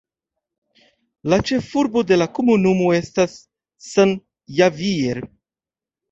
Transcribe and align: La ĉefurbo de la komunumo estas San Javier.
La 1.33 1.37
ĉefurbo 1.49 2.01
de 2.11 2.17
la 2.21 2.27
komunumo 2.37 2.87
estas 2.99 3.35
San 3.89 4.13
Javier. 4.61 5.21